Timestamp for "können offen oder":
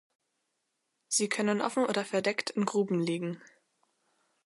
1.29-2.03